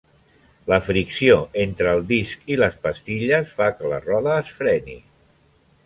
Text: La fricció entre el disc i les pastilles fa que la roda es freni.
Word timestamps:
La 0.71 0.79
fricció 0.85 1.35
entre 1.65 1.93
el 1.97 2.01
disc 2.13 2.49
i 2.55 2.59
les 2.63 2.81
pastilles 2.87 3.55
fa 3.61 3.71
que 3.79 3.93
la 3.95 4.03
roda 4.11 4.39
es 4.47 4.55
freni. 4.63 4.99